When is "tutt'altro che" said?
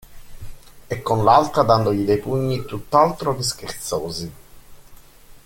2.65-3.43